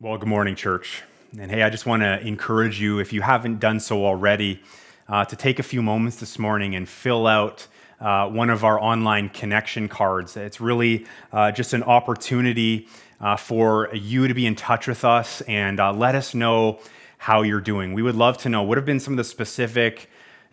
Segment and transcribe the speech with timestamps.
[0.00, 1.02] Well, good morning, church.
[1.40, 4.62] And hey, I just want to encourage you, if you haven't done so already,
[5.08, 7.66] uh, to take a few moments this morning and fill out
[7.98, 10.36] uh, one of our online connection cards.
[10.36, 12.86] It's really uh, just an opportunity
[13.20, 16.78] uh, for you to be in touch with us and uh, let us know
[17.16, 17.92] how you're doing.
[17.92, 20.08] We would love to know what have been some of the specific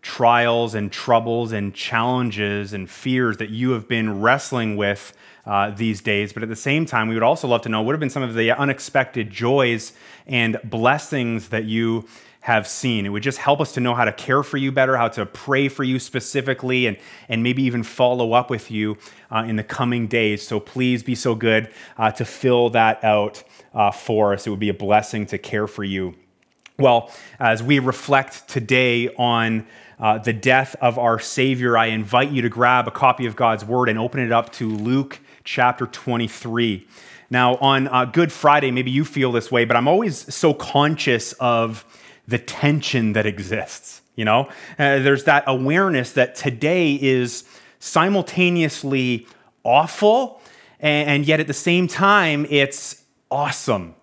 [0.06, 5.18] trials and troubles and challenges and fears that you have been wrestling with
[5.48, 6.32] uh, these days.
[6.32, 8.21] But at the same time, we would also love to know what have been some
[8.21, 9.94] of the unexpected joys
[10.28, 12.07] and blessings that you
[12.42, 13.07] have seen.
[13.07, 15.26] It would just help us to know how to care for you better, how to
[15.26, 19.00] pray for you specifically, and, and maybe even follow up with you
[19.32, 20.48] uh, in the coming days.
[20.48, 23.43] So please be so good uh, to fill that out
[23.74, 24.46] uh, for us.
[24.46, 26.14] It would be a blessing to care for you.
[26.78, 27.10] Well,
[27.40, 29.65] as we reflect today on
[30.00, 33.64] uh, the death of our Savior, I invite you to grab a copy of God's
[33.64, 36.86] Word and open it up to Luke chapter 23.
[37.30, 41.34] Now, on uh, Good Friday, maybe you feel this way, but I'm always so conscious
[41.34, 41.86] of
[42.28, 44.02] the tension that exists.
[44.16, 47.44] You know, uh, there's that awareness that today is
[47.80, 49.28] simultaneously
[49.64, 50.42] awful,
[50.80, 53.96] and, and yet at the same time, it's awesome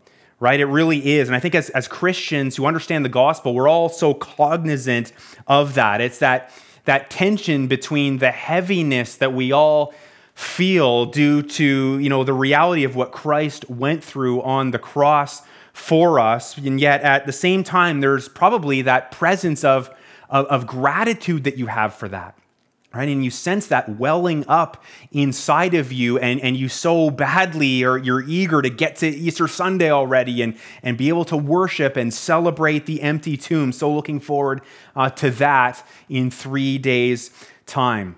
[0.42, 0.58] right?
[0.58, 1.28] It really is.
[1.28, 5.12] And I think as, as Christians who understand the gospel, we're all so cognizant
[5.46, 6.00] of that.
[6.00, 6.50] It's that,
[6.84, 9.94] that tension between the heaviness that we all
[10.34, 15.42] feel due to you know the reality of what Christ went through on the cross
[15.74, 19.90] for us and yet at the same time there's probably that presence of,
[20.30, 22.34] of, of gratitude that you have for that
[22.94, 27.82] right and you sense that welling up inside of you and, and you so badly
[27.84, 31.96] or you're eager to get to easter sunday already and, and be able to worship
[31.96, 34.60] and celebrate the empty tomb so looking forward
[34.96, 37.30] uh, to that in three days
[37.66, 38.16] time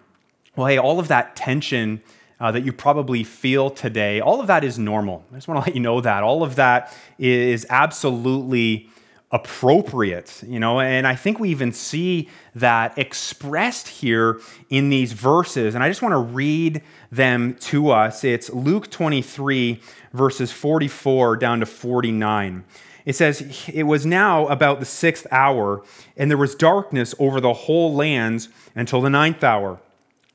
[0.56, 2.00] well, hey, all of that tension
[2.38, 5.24] uh, that you probably feel today, all of that is normal.
[5.32, 6.22] I just want to let you know that.
[6.22, 8.88] All of that is absolutely
[9.34, 15.74] appropriate, you know, and I think we even see that expressed here in these verses.
[15.74, 18.22] And I just want to read them to us.
[18.22, 19.80] It's Luke 23,
[20.12, 22.64] verses 44 down to 49.
[23.04, 25.82] It says, It was now about the sixth hour,
[26.16, 29.80] and there was darkness over the whole lands until the ninth hour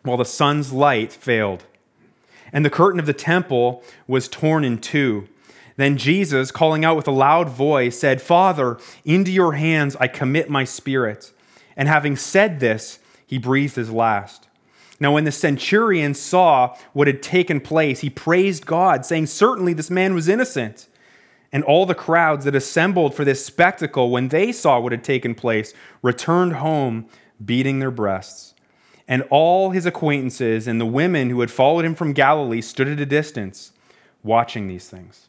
[0.03, 1.63] while the sun's light failed.
[2.51, 5.29] And the curtain of the temple was torn in two.
[5.79, 10.49] Then Jesus, calling out with a loud voice, said, Father, into your hands I commit
[10.49, 11.31] my spirit.
[11.77, 14.49] And having said this, he breathed his last.
[14.99, 19.89] Now, when the centurion saw what had taken place, he praised God, saying, Certainly this
[19.89, 20.89] man was innocent.
[21.49, 25.33] And all the crowds that assembled for this spectacle, when they saw what had taken
[25.33, 27.07] place, returned home,
[27.45, 28.53] beating their breasts.
[29.07, 32.99] And all his acquaintances and the women who had followed him from Galilee stood at
[32.99, 33.71] a distance,
[34.23, 35.28] watching these things.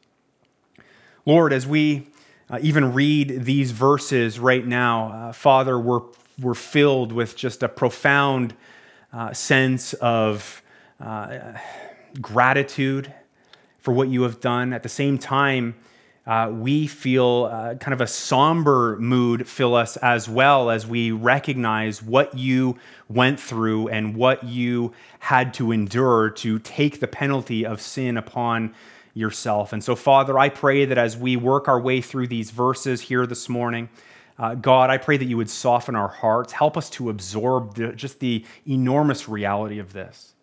[1.27, 2.09] Lord, as we
[2.49, 6.01] uh, even read these verses right now, uh, Father, we're,
[6.41, 8.55] we're filled with just a profound
[9.13, 10.63] uh, sense of
[10.99, 11.53] uh,
[12.23, 13.13] gratitude
[13.81, 14.73] for what you have done.
[14.73, 15.75] At the same time,
[16.27, 21.11] uh, we feel uh, kind of a somber mood fill us as well as we
[21.11, 27.67] recognize what you went through and what you had to endure to take the penalty
[27.67, 28.75] of sin upon
[29.15, 29.73] yourself.
[29.73, 33.27] And so, Father, I pray that as we work our way through these verses here
[33.27, 33.89] this morning,
[34.39, 37.93] uh, God, I pray that you would soften our hearts, help us to absorb the,
[37.93, 40.35] just the enormous reality of this.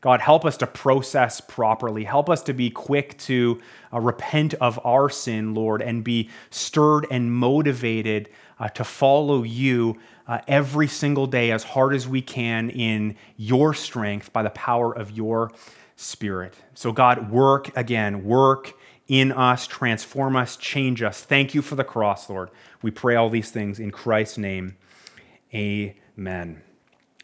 [0.00, 2.04] God, help us to process properly.
[2.04, 3.60] Help us to be quick to
[3.92, 9.98] uh, repent of our sin, Lord, and be stirred and motivated uh, to follow you
[10.26, 14.96] uh, every single day as hard as we can in your strength by the power
[14.96, 15.52] of your
[16.00, 16.54] Spirit.
[16.72, 18.72] So, God, work again, work
[19.06, 21.20] in us, transform us, change us.
[21.20, 22.50] Thank you for the cross, Lord.
[22.80, 24.76] We pray all these things in Christ's name.
[25.52, 26.62] Amen.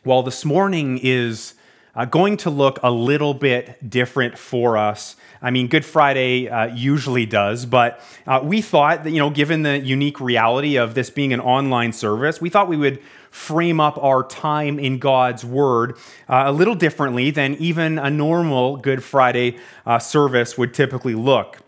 [0.05, 1.55] Well, this morning is
[1.97, 5.17] uh, going to look a little bit different for us.
[5.41, 9.63] I mean, Good Friday uh, usually does, but uh, we thought that, you know, given
[9.63, 13.01] the unique reality of this being an online service, we thought we would
[13.31, 15.97] frame up our time in God's Word
[16.29, 21.59] uh, a little differently than even a normal Good Friday uh, service would typically look.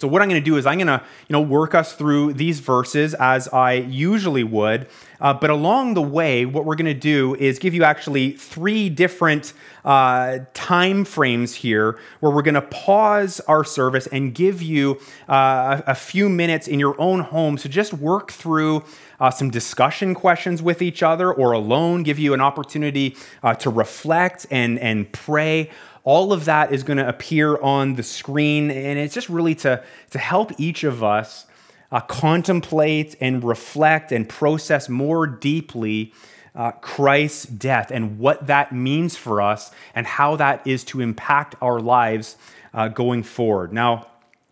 [0.00, 2.34] So what I'm going to do is I'm going to, you know, work us through
[2.34, 4.88] these verses as I usually would.
[5.20, 8.88] Uh, but along the way, what we're going to do is give you actually three
[8.88, 9.52] different
[9.84, 15.82] uh, time frames here where we're going to pause our service and give you uh,
[15.86, 18.84] a, few minutes in your own home to just work through
[19.18, 23.70] uh, some discussion questions with each other or alone, give you an opportunity uh, to
[23.70, 25.70] reflect and, and pray
[26.04, 28.70] all of that is going to appear on the screen.
[28.70, 31.46] And it's just really to, to help each of us
[31.90, 36.12] uh, contemplate and reflect and process more deeply
[36.54, 41.54] uh, Christ's death and what that means for us and how that is to impact
[41.60, 42.36] our lives
[42.74, 43.72] uh, going forward.
[43.72, 44.06] Now,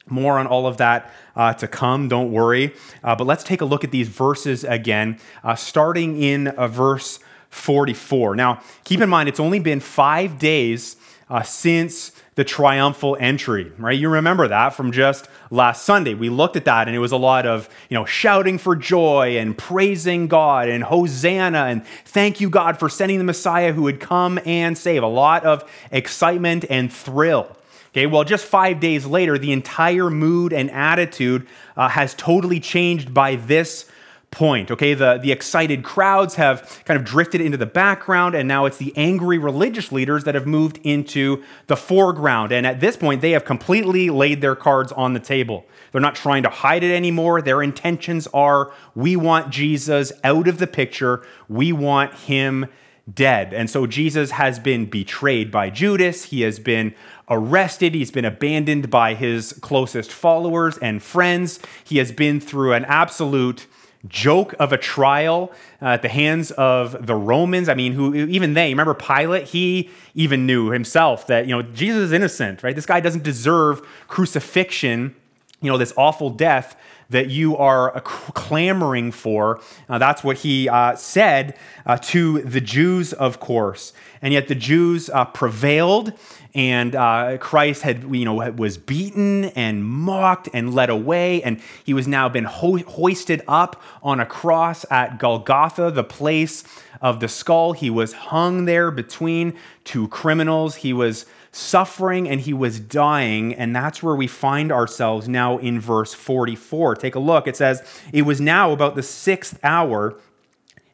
[0.09, 2.75] more on all of that uh, to come, don't worry.
[3.03, 7.19] Uh, but let's take a look at these verses again, uh, starting in uh, verse
[7.51, 8.37] 44.
[8.37, 10.97] Now, keep in mind, it's only been five days
[11.29, 13.99] uh, since the triumphal entry, right?
[13.99, 16.15] You remember that from just last Sunday.
[16.15, 19.39] We looked at that and it was a lot of, you know, shouting for joy
[19.39, 24.01] and praising God and Hosanna and thank you, God, for sending the Messiah who would
[24.01, 25.03] come and save.
[25.03, 27.57] A lot of excitement and thrill.
[27.89, 31.47] Okay, well, just five days later, the entire mood and attitude
[31.79, 33.87] uh, has totally changed by this
[34.31, 34.71] point.
[34.71, 38.77] Okay, the, the excited crowds have kind of drifted into the background, and now it's
[38.77, 42.53] the angry religious leaders that have moved into the foreground.
[42.53, 45.65] And at this point, they have completely laid their cards on the table.
[45.93, 47.41] They're not trying to hide it anymore.
[47.41, 52.67] Their intentions are we want Jesus out of the picture, we want him
[53.13, 53.55] dead.
[53.55, 56.25] And so Jesus has been betrayed by Judas.
[56.25, 56.95] He has been
[57.29, 57.95] arrested.
[57.95, 61.61] He's been abandoned by his closest followers and friends.
[61.85, 63.67] He has been through an absolute
[64.09, 67.69] joke of a trial uh, at the hands of the Romans.
[67.69, 69.45] I mean, who even they remember Pilate?
[69.45, 72.75] He even knew himself that you know Jesus is innocent, right?
[72.75, 75.15] This guy doesn't deserve crucifixion.
[75.61, 76.77] You know, this awful death
[77.11, 79.61] that you are clamoring for.
[79.89, 83.93] Uh, that's what he uh, said uh, to the Jews, of course.
[84.21, 86.13] And yet the Jews uh, prevailed
[86.57, 91.93] and uh, Christ had, you know, was beaten and mocked and led away, and he
[91.93, 96.65] was now been ho- hoisted up on a cross at Golgotha, the place
[97.03, 97.75] of the skull.
[97.75, 99.55] He was hung there between
[99.85, 100.77] two criminals.
[100.77, 105.79] He was suffering and he was dying, and that's where we find ourselves now in
[105.79, 106.95] verse 44.
[106.95, 107.47] Take a look.
[107.47, 107.83] It says,
[108.15, 110.19] It was now about the sixth hour,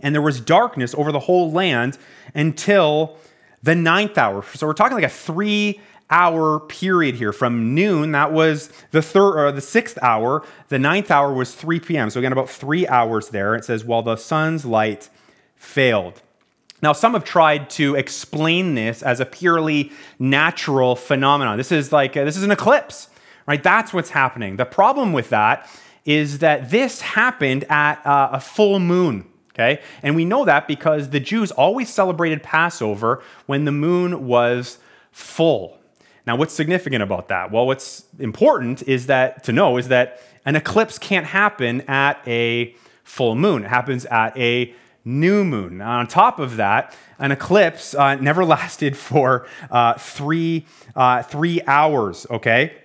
[0.01, 1.99] and there was darkness over the whole land
[2.35, 3.17] until
[3.63, 4.43] the ninth hour.
[4.55, 5.81] So we're talking like a three
[6.11, 7.33] hour period here.
[7.33, 10.45] From noon that was the third or the sixth hour.
[10.69, 13.55] The ninth hour was 3 p.m so again about three hours there.
[13.55, 15.09] It says while the sun's light
[15.57, 16.21] failed.
[16.83, 21.57] Now some have tried to explain this as a purely natural phenomenon.
[21.57, 23.09] This is like uh, this is an eclipse
[23.47, 23.63] right?
[23.63, 24.57] That's what's happening.
[24.57, 25.69] The problem with that
[26.05, 29.83] is that this happened at uh, a full moon Okay?
[30.03, 34.79] And we know that because the Jews always celebrated Passover when the moon was
[35.11, 35.79] full.
[36.27, 37.51] Now, what's significant about that?
[37.51, 42.75] Well, what's important is that to know is that an eclipse can't happen at a
[43.05, 43.65] full moon.
[43.65, 45.79] It happens at a new moon.
[45.79, 51.61] Now, on top of that, an eclipse uh, never lasted for uh, three, uh, three
[51.67, 52.77] hours, okay?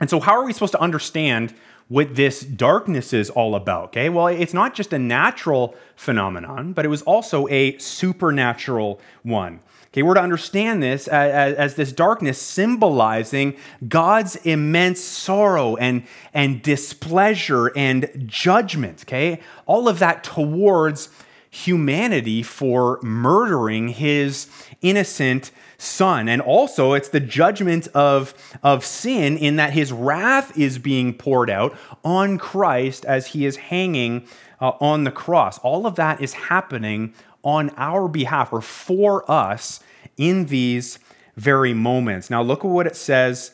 [0.00, 1.54] And so, how are we supposed to understand
[1.88, 3.86] what this darkness is all about.
[3.86, 9.60] Okay, well, it's not just a natural phenomenon, but it was also a supernatural one.
[9.88, 13.56] Okay, we're to understand this as, as, this darkness symbolizing
[13.88, 16.02] God's immense sorrow and,
[16.34, 19.04] and displeasure and judgment.
[19.06, 21.08] Okay, all of that towards
[21.48, 24.48] humanity for murdering his
[24.82, 26.28] innocent son.
[26.28, 31.50] And also, it's the judgment of, of sin in that his wrath is being poured
[31.50, 34.26] out on Christ as he is hanging
[34.60, 35.58] uh, on the cross.
[35.58, 39.80] All of that is happening on our behalf or for us
[40.16, 40.98] in these
[41.36, 42.30] very moments.
[42.30, 43.52] Now, look at what it says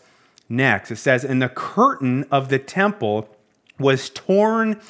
[0.48, 0.90] next.
[0.90, 3.28] It says, And the curtain of the temple
[3.78, 4.80] was torn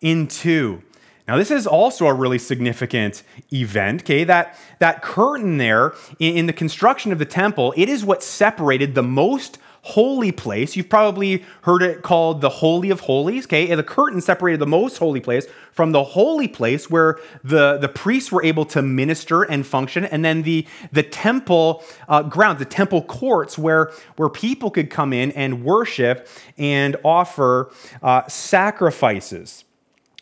[0.00, 0.82] in two
[1.28, 4.24] now, this is also a really significant event, okay?
[4.24, 8.96] That, that curtain there in, in, the construction of the temple, it is what separated
[8.96, 10.74] the most holy place.
[10.74, 13.70] You've probably heard it called the Holy of Holies, okay?
[13.70, 17.88] And the curtain separated the most holy place from the holy place where the, the
[17.88, 22.64] priests were able to minister and function, and then the, the temple uh, grounds, the
[22.64, 27.70] temple courts where, where people could come in and worship and offer
[28.02, 29.64] uh, sacrifices.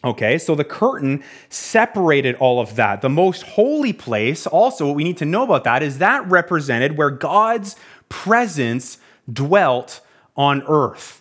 [0.03, 3.03] Okay, so the curtain separated all of that.
[3.03, 6.97] The most holy place, also, what we need to know about that is that represented
[6.97, 7.77] where God's
[8.09, 8.97] presence
[9.31, 10.01] dwelt
[10.37, 11.20] on earth.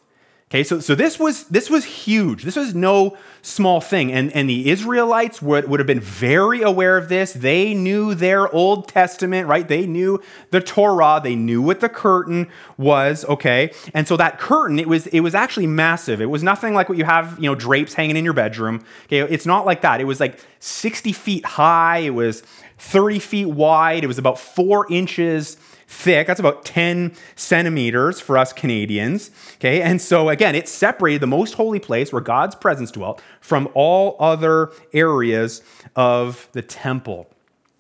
[0.52, 2.42] Okay, so, so this was this was huge.
[2.42, 4.12] This was no small thing.
[4.12, 7.34] And, and the Israelites would, would have been very aware of this.
[7.34, 9.68] They knew their Old Testament, right?
[9.68, 11.22] They knew the Torah.
[11.24, 12.48] They knew what the curtain
[12.80, 13.72] was, okay?
[13.94, 16.20] And so that curtain, it was it was actually massive.
[16.20, 18.84] It was nothing like what you have, you know, drapes hanging in your bedroom.
[19.06, 20.02] Okay, it's not like that.
[20.02, 22.00] It was like 60 feet high.
[22.00, 22.42] It was
[22.80, 24.04] 30 feet wide.
[24.04, 25.58] It was about four inches
[25.90, 26.28] thick.
[26.28, 29.32] That's about 10 centimeters for us Canadians.
[29.56, 33.68] Okay, and so again, it separated the most holy place where God's presence dwelt from
[33.74, 35.64] all other areas
[35.96, 37.28] of the temple.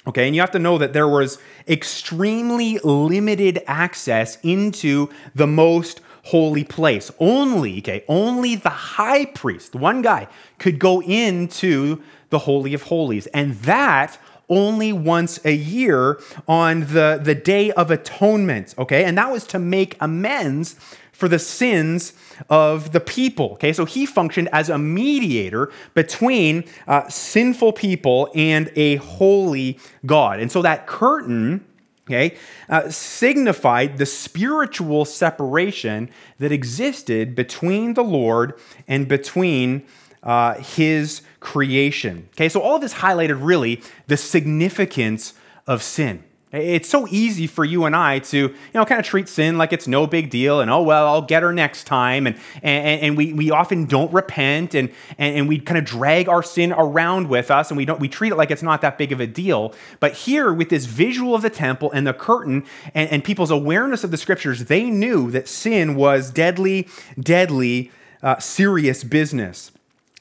[0.07, 1.37] Okay, and you have to know that there was
[1.67, 7.11] extremely limited access into the most holy place.
[7.19, 12.01] Only, okay, only the high priest, one guy, could go into
[12.31, 13.27] the Holy of Holies.
[13.27, 14.17] And that
[14.49, 19.03] only once a year on the, the Day of Atonement, okay?
[19.03, 20.75] And that was to make amends
[21.19, 22.13] for the sins
[22.49, 23.51] of the people.
[23.51, 30.39] Okay, so he functioned as a mediator between uh, sinful people and a holy God.
[30.39, 31.65] And so that curtain,
[32.07, 32.37] okay,
[32.69, 39.85] uh, signified the spiritual separation that existed between the Lord and between
[40.29, 42.29] uh, his creation.
[42.33, 45.33] Okay, so all of this highlighted really the significance
[45.65, 46.23] of sin.
[46.51, 49.73] It's so easy for you and I to, you know, kind of treat sin like
[49.73, 52.27] it's no big deal and, oh, well, I'll get her next time.
[52.27, 56.29] And, and, and we, we often don't repent and, and, and we kind of drag
[56.29, 58.99] our sin around with us and we, don't, we treat it like it's not that
[58.99, 59.73] big of a deal.
[59.99, 64.03] But here, with this visual of the temple and the curtain and, and people's awareness
[64.03, 66.87] of the scriptures, they knew that sin was deadly,
[67.19, 69.71] deadly, uh, serious business.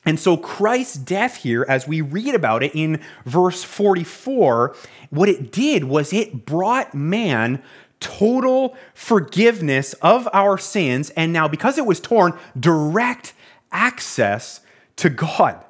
[0.09, 4.75] And so Christ's death here, as we read about it in verse 44,
[5.11, 7.62] what it did was it brought man
[8.00, 11.11] total forgiveness of our sins.
[11.11, 13.35] And now, because it was torn, direct
[13.71, 14.61] access
[14.97, 15.62] to God.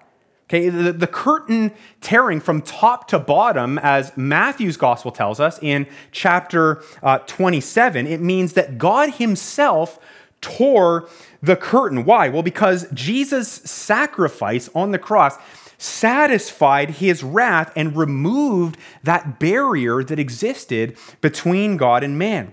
[0.45, 5.89] Okay, the, the, curtain tearing from top to bottom, as Matthew's gospel tells us in
[6.13, 9.99] chapter uh, 27, it means that God Himself
[10.41, 11.09] tore
[11.43, 12.05] the curtain.
[12.05, 12.29] Why?
[12.29, 15.37] Well, because Jesus' sacrifice on the cross
[15.79, 22.53] satisfied his wrath and removed that barrier that existed between God and man.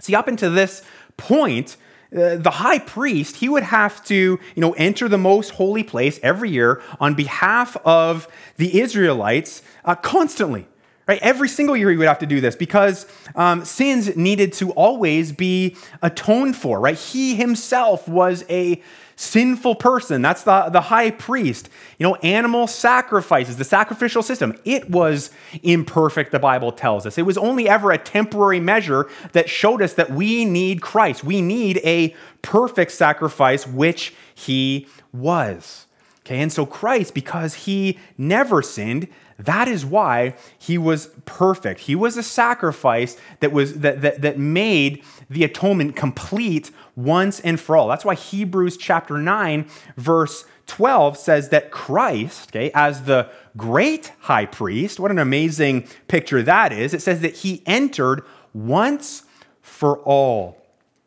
[0.00, 0.82] See, up until this
[1.18, 1.76] point,
[2.16, 6.20] uh, the high priest he would have to you know enter the most holy place
[6.22, 10.66] every year on behalf of the israelites uh, constantly
[11.06, 11.18] Right?
[11.20, 15.32] Every single year he would have to do this because um, sins needed to always
[15.32, 16.80] be atoned for.
[16.80, 16.98] Right?
[16.98, 18.80] He himself was a
[19.16, 20.22] sinful person.
[20.22, 21.68] That's the, the high priest.
[21.98, 25.30] You know, animal sacrifices, the sacrificial system, it was
[25.62, 27.18] imperfect, the Bible tells us.
[27.18, 31.24] It was only ever a temporary measure that showed us that we need Christ.
[31.24, 35.86] We need a perfect sacrifice, which he was.
[36.24, 41.80] Okay, and so Christ, because he never sinned, that is why he was perfect.
[41.80, 47.58] He was a sacrifice that, was, that, that, that made the atonement complete once and
[47.60, 47.88] for all.
[47.88, 54.46] That's why Hebrews chapter 9, verse 12 says that Christ, okay, as the great high
[54.46, 56.94] priest, what an amazing picture that is.
[56.94, 58.22] It says that he entered
[58.54, 59.24] once
[59.60, 60.58] for all.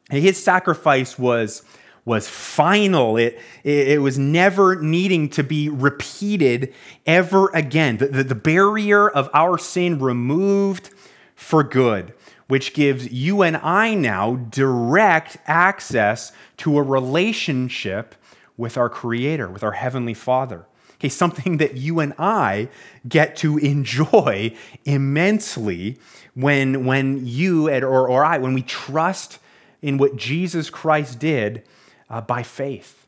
[0.09, 1.63] His sacrifice was
[2.05, 3.17] was final.
[3.17, 6.73] It, it, was never needing to be repeated
[7.05, 7.97] ever again.
[7.97, 10.91] The, the, the barrier of our sin removed
[11.35, 12.13] for good,
[12.47, 18.15] which gives you and I now direct access to a relationship
[18.55, 20.67] with our Creator, with our Heavenly Father.
[20.95, 22.69] Okay, something that you and I
[23.07, 25.97] get to enjoy immensely
[26.35, 29.39] when, when you or, or I, when we trust
[29.81, 31.63] in what Jesus Christ did
[32.09, 33.05] uh, by faith.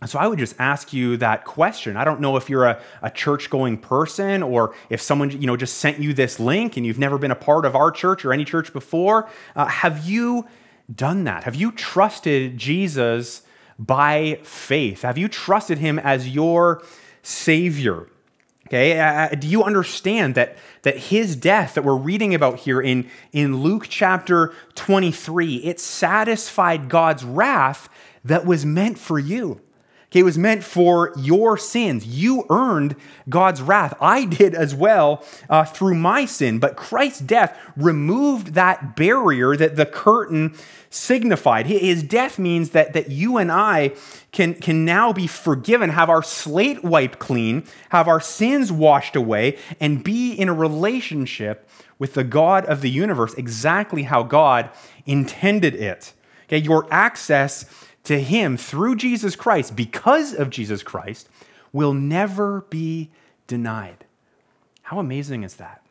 [0.00, 1.96] And so I would just ask you that question.
[1.96, 5.56] I don't know if you're a, a church going person or if someone you know
[5.56, 8.32] just sent you this link and you've never been a part of our church or
[8.32, 9.28] any church before.
[9.54, 10.46] Uh, have you
[10.94, 11.44] done that?
[11.44, 13.42] Have you trusted Jesus
[13.78, 15.02] by faith?
[15.02, 16.82] Have you trusted him as your
[17.22, 18.08] Savior?
[18.66, 22.82] Okay, uh, uh do you understand that, that his death that we're reading about here
[22.82, 27.88] in, in Luke chapter 23, it satisfied God's wrath
[28.28, 29.60] that was meant for you.
[30.08, 32.06] Okay, it was meant for your sins.
[32.06, 32.94] You earned
[33.28, 33.92] God's wrath.
[34.00, 36.60] I did as well uh, through my sin.
[36.60, 40.54] But Christ's death removed that barrier that the curtain
[40.90, 41.66] signified.
[41.66, 43.94] His death means that, that you and I
[44.30, 49.58] can, can now be forgiven, have our slate wiped clean, have our sins washed away,
[49.80, 51.68] and be in a relationship
[51.98, 54.70] with the God of the universe exactly how God
[55.04, 56.12] intended it.
[56.44, 57.64] Okay, your access
[58.06, 61.28] to Him through Jesus Christ, because of Jesus Christ,
[61.72, 63.10] will never be
[63.46, 64.04] denied.
[64.82, 65.82] How amazing is that?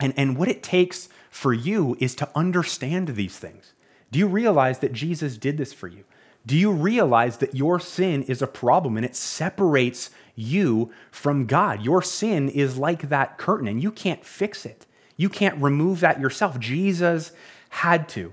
[0.00, 3.72] And, and what it takes for you is to understand these things.
[4.10, 6.04] Do you realize that Jesus did this for you?
[6.46, 11.82] Do you realize that your sin is a problem and it separates you from God?
[11.82, 14.86] Your sin is like that curtain and you can't fix it.
[15.16, 16.60] You can't remove that yourself.
[16.60, 17.32] Jesus
[17.70, 18.32] had to.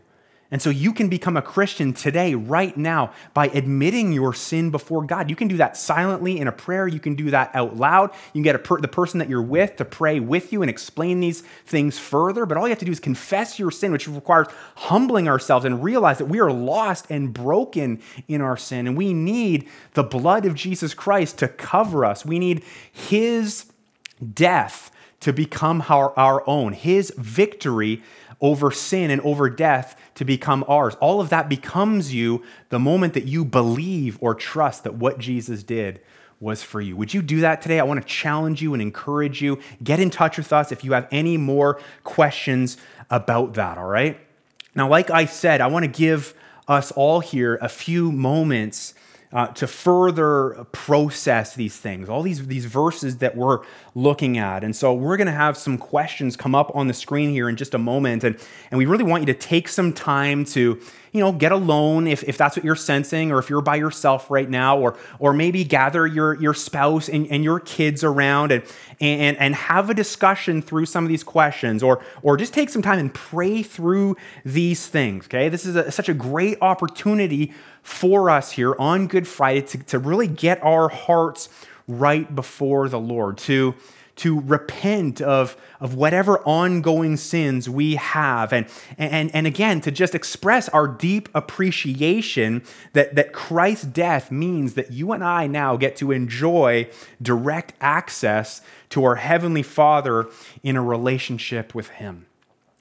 [0.54, 5.04] And so you can become a Christian today, right now, by admitting your sin before
[5.04, 5.32] God.
[5.32, 6.88] You can do that silently in a prayer.
[6.88, 8.12] You can do that out loud.
[8.12, 11.22] You can get per- the person that you're with to pray with you and explain
[11.22, 12.46] these things further.
[12.46, 14.46] But all you have to do is confess your sin, which requires
[14.76, 18.86] humbling ourselves and realize that we are lost and broken in our sin.
[18.86, 22.28] And we need the blood of Jesus Christ to cover us.
[22.28, 23.66] We need his
[24.36, 24.92] death
[25.24, 28.04] to become our, our own, his victory
[28.42, 30.96] over sin and over death to become ours.
[31.00, 35.64] All of that becomes you the moment that you believe or trust that what Jesus
[35.64, 36.02] did
[36.42, 36.98] was for you.
[36.98, 37.80] Would you do that today?
[37.80, 39.60] I want to challenge you and encourage you.
[39.82, 42.76] Get in touch with us if you have any more questions
[43.10, 44.20] about that, all right?
[44.76, 46.34] Now, like I said, I want to give
[46.68, 48.94] us all here a few moments
[49.34, 53.60] uh, to further process these things, all these, these verses that we're
[53.96, 54.64] looking at.
[54.64, 57.56] And so we're going to have some questions come up on the screen here in
[57.56, 58.24] just a moment.
[58.24, 60.80] And, and we really want you to take some time to,
[61.14, 64.32] you know, get alone if, if that's what you're sensing, or if you're by yourself
[64.32, 68.64] right now, or, or maybe gather your, your spouse and, and your kids around and,
[69.00, 72.82] and, and have a discussion through some of these questions, or, or just take some
[72.82, 75.26] time and pray through these things.
[75.26, 75.50] Okay.
[75.50, 77.54] This is a, such a great opportunity
[77.84, 81.48] for us here on Good Friday to, to really get our hearts
[81.88, 83.76] right before the Lord, to,
[84.16, 88.68] to repent of, of whatever ongoing sins we have, and,
[88.98, 94.92] and, and again, to just express our deep appreciation that, that Christ's death means that
[94.92, 96.90] you and I now get to enjoy
[97.22, 100.30] direct access to our Heavenly Father
[100.62, 102.28] in a relationship with Him.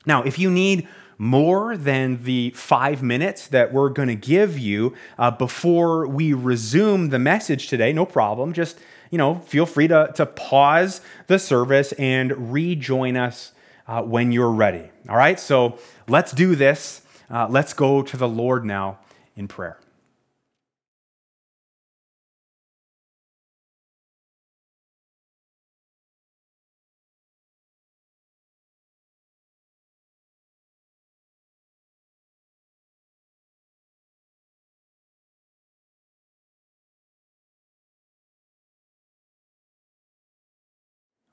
[0.04, 0.86] Now, if you need
[1.18, 7.10] more than the five minutes that we're going to give you uh, before we resume
[7.10, 8.52] the message today, no problem.
[8.52, 8.78] Just,
[9.12, 13.52] you know, feel free to, to pause the service and rejoin us
[13.86, 14.90] uh, when you're ready.
[15.06, 15.78] All right, so
[16.08, 17.02] let's do this.
[17.30, 18.98] Uh, let's go to the Lord now
[19.36, 19.78] in prayer.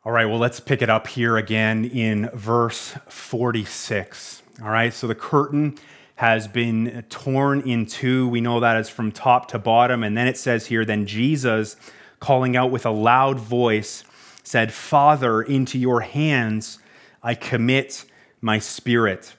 [0.06, 4.42] All right, well, let's pick it up here again in verse 46.
[4.62, 5.78] All right, so the curtain
[6.16, 8.30] has been torn in two.
[8.30, 10.02] We know that is from top to bottom.
[10.02, 11.76] And then it says here, then Jesus,
[12.22, 14.06] calling out with a loud voice,
[14.42, 16.80] said, Father, into your hands
[17.22, 18.06] I commit
[18.40, 19.36] my spirit.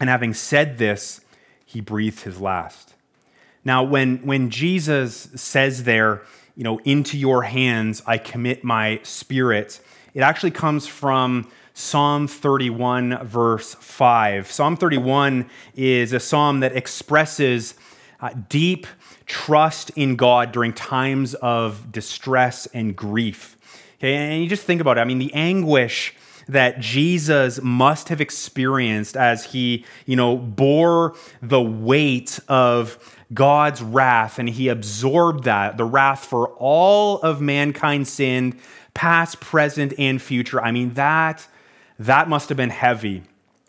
[0.00, 1.20] And having said this,
[1.64, 2.94] he breathed his last.
[3.64, 6.22] Now, when, when Jesus says there,
[6.56, 9.80] you know, into your hands I commit my spirit,
[10.14, 14.50] it actually comes from Psalm 31, verse 5.
[14.50, 17.74] Psalm 31 is a psalm that expresses
[18.20, 18.86] uh, deep
[19.26, 23.56] trust in God during times of distress and grief.
[23.98, 25.00] Okay, and you just think about it.
[25.00, 26.14] I mean, the anguish
[26.48, 32.98] that Jesus must have experienced as he, you know, bore the weight of
[33.32, 38.58] God's wrath and he absorbed that, the wrath for all of mankind sinned
[38.94, 40.60] past, present, and future.
[40.60, 41.46] I mean, that,
[41.98, 43.22] that must have been heavy,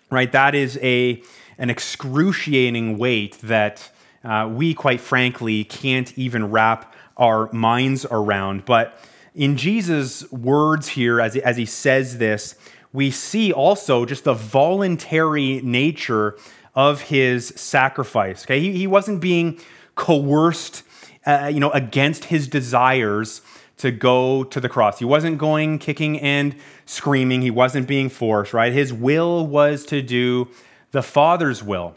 [0.10, 0.32] right?
[0.32, 1.22] That is a,
[1.58, 3.90] an excruciating weight that
[4.24, 8.66] uh, we, quite frankly, can't even wrap our minds around.
[8.66, 8.98] But
[9.36, 12.56] in Jesus' words here, as, as he says this,
[12.92, 16.38] we see also just the voluntary nature
[16.76, 18.46] of his sacrifice.
[18.46, 19.60] Okay, he, he wasn't being
[19.96, 20.84] coerced,
[21.26, 23.42] uh, you know, against his desires
[23.78, 25.00] to go to the cross.
[25.00, 26.56] He wasn't going kicking and
[26.86, 27.42] screaming.
[27.42, 28.72] He wasn't being forced, right?
[28.72, 30.50] His will was to do
[30.92, 31.96] the Father's will.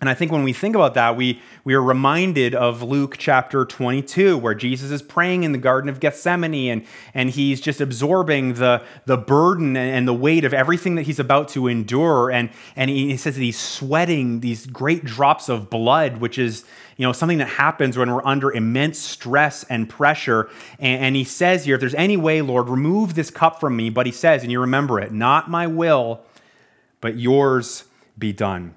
[0.00, 3.64] And I think when we think about that, we, we are reminded of Luke chapter
[3.64, 8.54] 22, where Jesus is praying in the Garden of Gethsemane and, and he's just absorbing
[8.54, 12.30] the, the burden and the weight of everything that he's about to endure.
[12.30, 17.06] And, and he says that he's sweating these great drops of blood, which is you
[17.06, 20.48] know, something that happens when we're under immense stress and pressure.
[20.78, 23.90] And, and he says here, if there's any way, Lord, remove this cup from me.
[23.90, 26.20] But he says, and you remember it, not my will,
[27.00, 27.84] but yours
[28.18, 28.74] be done.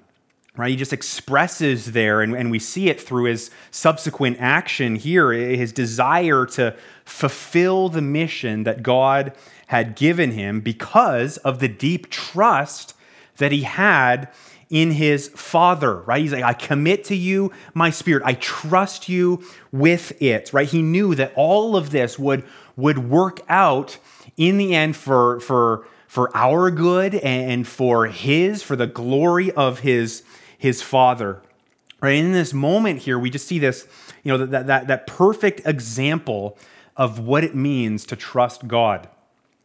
[0.55, 0.71] Right?
[0.71, 5.71] He just expresses there, and, and we see it through his subsequent action here, his
[5.71, 6.75] desire to
[7.05, 9.33] fulfill the mission that God
[9.67, 12.95] had given him because of the deep trust
[13.37, 14.29] that he had
[14.69, 16.21] in his Father, right?
[16.21, 18.23] He's like, I commit to you my spirit.
[18.25, 20.67] I trust you with it, right?
[20.67, 22.43] He knew that all of this would,
[22.75, 23.97] would work out
[24.35, 29.79] in the end for, for, for our good and for his, for the glory of
[29.79, 30.23] his,
[30.57, 31.41] his Father.
[32.01, 32.15] Right?
[32.15, 33.87] In this moment here, we just see this,
[34.23, 36.57] you know, that, that, that perfect example
[36.97, 39.07] of what it means to trust God.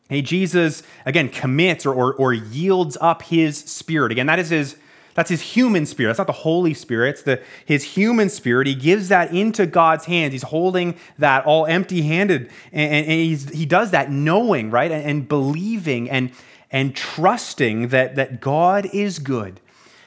[0.08, 4.12] Hey, Jesus, again, commits or, or, or yields up his spirit.
[4.12, 4.76] Again, that is his,
[5.14, 6.10] that's his human spirit.
[6.10, 7.10] That's not the Holy Spirit.
[7.10, 8.66] It's the, his human spirit.
[8.66, 10.32] He gives that into God's hands.
[10.32, 12.50] He's holding that all empty handed.
[12.72, 14.90] And, and, he does that knowing, right?
[14.90, 16.32] And, and believing and,
[16.70, 19.60] and trusting that, that God is good,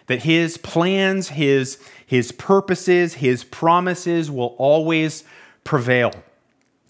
[0.07, 5.23] that his plans, his, his purposes, his promises will always
[5.63, 6.13] prevail.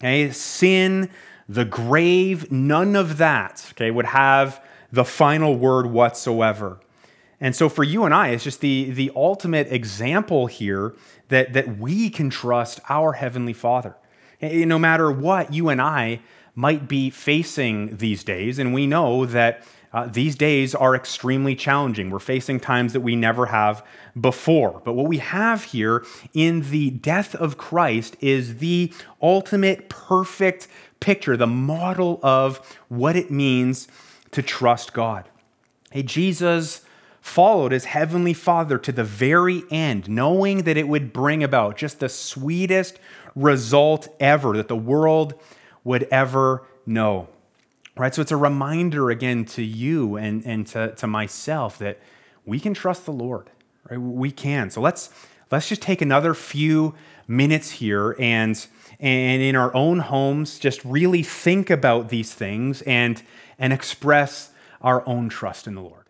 [0.00, 0.30] Okay?
[0.30, 1.10] Sin,
[1.48, 6.80] the grave, none of that okay, would have the final word whatsoever.
[7.40, 10.94] And so for you and I, it's just the, the ultimate example here
[11.28, 13.96] that, that we can trust our Heavenly Father.
[14.40, 16.20] And no matter what you and I
[16.54, 22.10] might be facing these days, and we know that uh, these days are extremely challenging.
[22.10, 23.84] We're facing times that we never have
[24.18, 24.82] before.
[24.84, 30.68] But what we have here in the death of Christ is the ultimate perfect
[31.00, 33.88] picture, the model of what it means
[34.32, 35.28] to trust God.
[35.90, 36.82] Hey, Jesus
[37.26, 41.98] followed his heavenly Father to the very end, knowing that it would bring about just
[41.98, 43.00] the sweetest
[43.34, 45.34] result ever that the world
[45.82, 47.28] would ever know.
[47.96, 48.14] Right?
[48.14, 51.98] So it's a reminder again to you and, and to, to myself that
[52.44, 53.50] we can trust the Lord.
[53.90, 54.00] Right?
[54.00, 54.70] We can.
[54.70, 55.10] So let's
[55.50, 56.94] let's just take another few
[57.26, 58.66] minutes here and
[59.00, 63.22] and in our own homes just really think about these things and
[63.58, 66.05] and express our own trust in the Lord.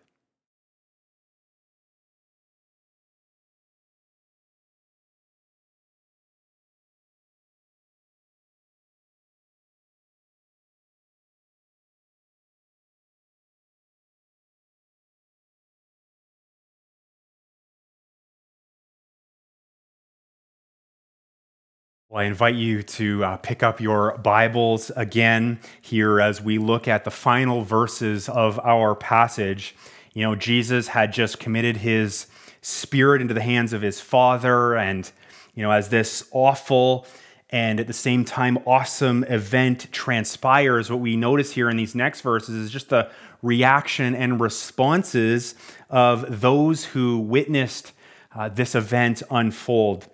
[22.09, 26.87] Well, I invite you to uh, pick up your Bibles again here as we look
[26.87, 29.75] at the final verses of our passage.
[30.13, 32.27] You know, Jesus had just committed his
[32.61, 35.11] spirit into the hands of his Father, and,
[35.53, 37.05] you know, as this awful
[37.49, 42.21] and at the same time awesome event transpires, what we notice here in these next
[42.21, 45.55] verses is just the reaction and responses
[45.89, 47.91] of those who witnessed
[48.33, 50.07] uh, this event unfold.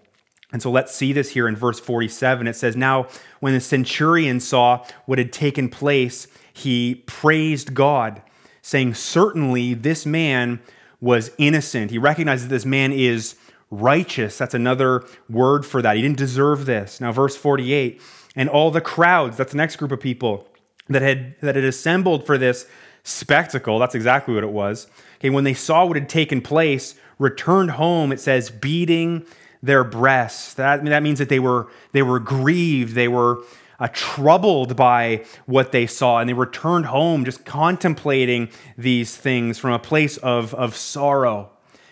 [0.53, 2.47] And so let's see this here in verse 47.
[2.47, 3.07] It says, Now,
[3.39, 8.21] when the centurion saw what had taken place, he praised God,
[8.61, 10.61] saying, Certainly this man
[11.01, 11.89] was innocent.
[11.91, 13.35] He recognizes this man is
[13.71, 14.37] righteous.
[14.37, 15.95] That's another word for that.
[15.95, 17.01] He didn't deserve this.
[17.01, 17.99] Now, verse 48,
[18.35, 20.47] and all the crowds, that's the next group of people
[20.87, 22.67] that had, that had assembled for this
[23.03, 24.87] spectacle, that's exactly what it was.
[25.17, 29.25] Okay, when they saw what had taken place, returned home, it says, beating
[29.63, 30.53] their breasts.
[30.55, 33.41] That, that means that they were, they were grieved, they were
[33.79, 39.71] uh, troubled by what they saw, and they returned home just contemplating these things from
[39.71, 41.49] a place of, of sorrow.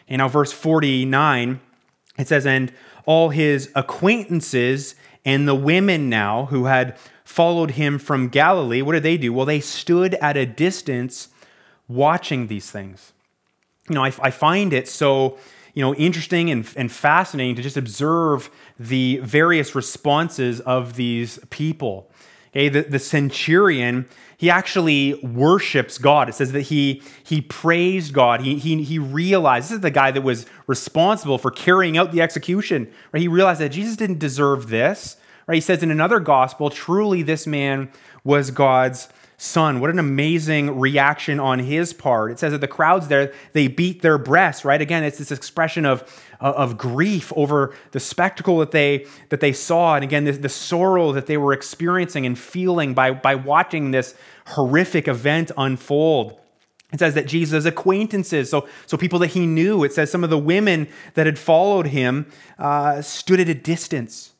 [0.07, 1.61] And now, verse 49,
[2.19, 2.73] it says, And
[3.05, 9.03] all his acquaintances and the women now who had followed him from Galilee, what did
[9.03, 9.31] they do?
[9.31, 11.29] Well, they stood at a distance
[11.87, 13.13] watching these things.
[13.87, 15.37] You know, I, I find it so
[15.73, 22.09] you know, interesting and, and fascinating to just observe the various responses of these people.
[22.53, 26.27] Okay, the, the centurion, he actually worships God.
[26.27, 28.41] It says that he, he praised God.
[28.41, 32.21] He, he, he realized, this is the guy that was responsible for carrying out the
[32.21, 32.91] execution.
[33.13, 33.21] Right?
[33.21, 35.15] He realized that Jesus didn't deserve this.
[35.47, 35.55] Right?
[35.55, 37.89] He says in another gospel, truly this man
[38.25, 39.07] was God's
[39.41, 39.79] son.
[39.79, 42.31] What an amazing reaction on his part.
[42.31, 44.79] It says that the crowds there, they beat their breasts, right?
[44.79, 46.03] Again, it's this expression of,
[46.39, 49.95] of grief over the spectacle that they, that they saw.
[49.95, 54.13] And again, the, the sorrow that they were experiencing and feeling by, by watching this
[54.45, 56.39] horrific event unfold.
[56.93, 60.29] It says that Jesus' acquaintances, so, so people that he knew, it says some of
[60.29, 62.27] the women that had followed him
[62.59, 64.30] uh, stood at a distance?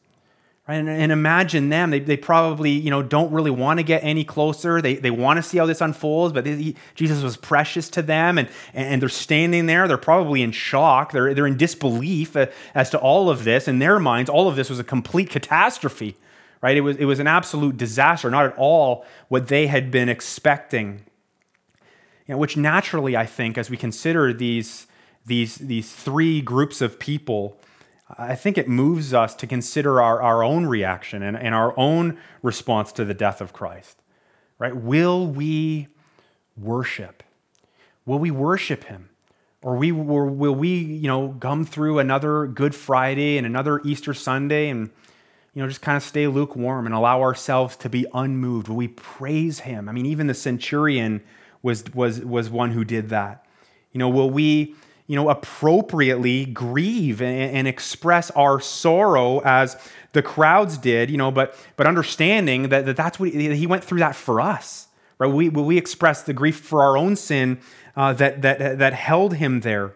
[0.71, 1.91] And, and, imagine them.
[1.91, 4.81] They, they probably, you know, don't really want to get any closer.
[4.81, 8.38] They, they want to see how this unfolds, but they, Jesus was precious to them,
[8.38, 9.88] and, and they're standing there.
[9.88, 11.12] They're probably in shock.
[11.12, 13.67] They're, they're in disbelief uh, as to all of this.
[13.67, 16.15] In their minds, all of this was a complete catastrophe,
[16.62, 16.77] right?
[16.77, 21.05] It was, it was an absolute disaster, not at all what they had been expecting.
[22.27, 24.88] You know, which naturally, I think, as we consider these
[25.25, 27.60] these, these three groups of people,
[28.17, 32.17] I think it moves us to consider our, our own reaction and, and our own
[32.41, 34.02] response to the death of Christ.
[34.60, 34.76] Right?
[34.76, 35.88] Will we
[36.58, 37.24] worship?
[38.06, 39.10] Will we worship him?
[39.63, 44.69] Or we, will we, you know, come through another Good Friday and another Easter Sunday
[44.69, 44.89] and,
[45.54, 48.67] you know, just kind of stay lukewarm and allow ourselves to be unmoved?
[48.67, 49.88] Will we praise him?
[49.88, 51.21] I mean, even the centurion
[51.62, 53.45] was, was, was one who did that.
[53.91, 54.74] You know, will we,
[55.12, 59.76] you know, appropriately grieve and, and express our sorrow as
[60.13, 64.00] the crowds did, you know, but, but understanding that, that that's what he, went through
[64.00, 64.88] that for us,
[65.19, 65.28] right?
[65.28, 67.60] We, we express the grief for our own sin
[67.97, 69.91] uh, that, that, that held him there?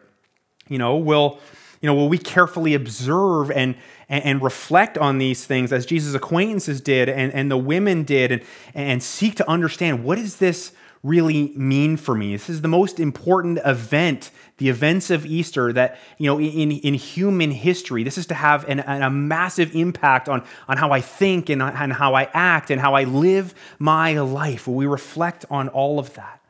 [0.68, 1.40] You know, will,
[1.80, 3.78] you know, will we carefully observe and,
[4.10, 8.34] and, and, reflect on these things as Jesus' acquaintances did and, and the women did
[8.34, 8.42] and,
[8.74, 10.74] and seek to understand what is this
[11.06, 12.32] really mean for me?
[12.32, 16.96] This is the most important event, the events of Easter that, you know, in, in
[16.96, 18.04] human history.
[18.04, 21.94] This is to have an, a massive impact on, on how I think and, and
[21.94, 24.68] how I act and how I live my life.
[24.68, 26.42] We reflect on all of that?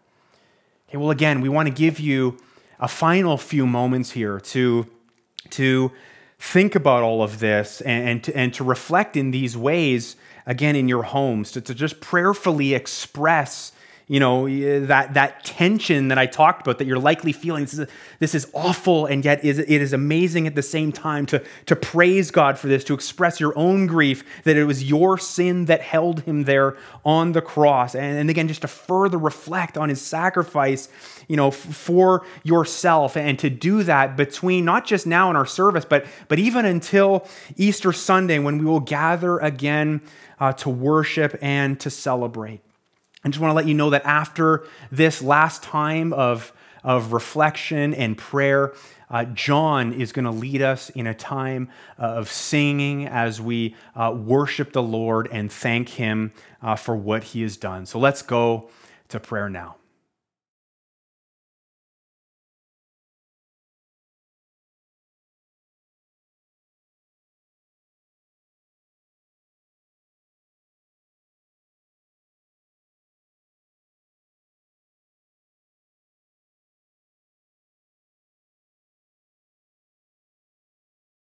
[0.88, 2.38] Okay, well, again, we want to give you
[2.80, 4.88] a final few moments here to,
[5.50, 5.92] to
[6.40, 10.16] think about all of this and, and, to, and to reflect in these ways,
[10.46, 13.74] again, in your homes, to, to just prayerfully express
[14.08, 14.48] you know
[14.86, 17.88] that that tension that i talked about that you're likely feeling this is,
[18.20, 22.30] this is awful and yet it is amazing at the same time to, to praise
[22.32, 26.22] god for this to express your own grief that it was your sin that held
[26.22, 27.96] him there on the cross.
[27.96, 30.90] And, and again just to further reflect on his sacrifice
[31.28, 35.86] you know for yourself and to do that between not just now in our service
[35.86, 40.02] but but even until easter sunday when we will gather again
[40.40, 42.62] uh, to worship and to celebrate
[43.26, 47.96] I just want to let you know that after this last time of, of reflection
[47.96, 48.76] and prayer,
[49.10, 54.16] uh, John is going to lead us in a time of singing as we uh,
[54.16, 57.88] worship the Lord and thank Him uh, for what He has done.
[57.88, 58.70] So let's go
[59.10, 59.78] to prayer now.